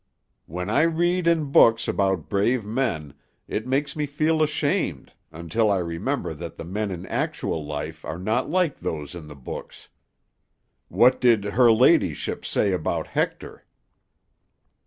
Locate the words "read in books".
0.81-1.87